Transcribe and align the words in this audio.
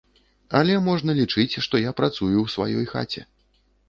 Але 0.59 0.77
можна 0.85 1.15
лічыць, 1.19 1.59
што 1.65 1.81
я 1.81 1.91
працую 1.99 2.37
ў 2.43 2.47
сваёй 2.55 2.85
хаце. 2.95 3.21